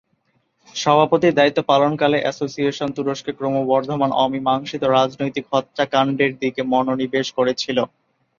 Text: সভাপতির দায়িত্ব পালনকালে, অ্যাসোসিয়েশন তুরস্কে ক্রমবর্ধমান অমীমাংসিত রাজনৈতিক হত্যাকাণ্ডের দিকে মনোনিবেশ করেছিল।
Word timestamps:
সভাপতির 0.75 1.37
দায়িত্ব 1.39 1.59
পালনকালে, 1.69 2.17
অ্যাসোসিয়েশন 2.21 2.89
তুরস্কে 2.95 3.31
ক্রমবর্ধমান 3.37 4.11
অমীমাংসিত 4.23 4.81
রাজনৈতিক 4.91 5.45
হত্যাকাণ্ডের 5.51 6.31
দিকে 6.41 6.61
মনোনিবেশ 6.73 7.27
করেছিল। 7.37 7.77